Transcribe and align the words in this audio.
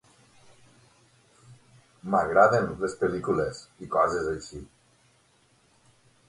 M'agraden 2.13 2.65
les 2.85 2.95
pel·lícules 3.03 3.61
i 3.89 3.91
coses 3.97 4.31
així. 4.33 4.65